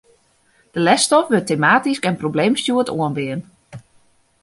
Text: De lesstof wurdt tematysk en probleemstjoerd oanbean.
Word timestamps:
De 0.75 0.79
lesstof 0.79 1.27
wurdt 1.29 1.47
tematysk 1.51 2.03
en 2.09 2.17
probleemstjoerd 2.21 2.89
oanbean. 2.97 3.41